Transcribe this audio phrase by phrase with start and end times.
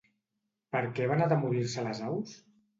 [0.77, 2.37] Per què van atemorir-se les aus?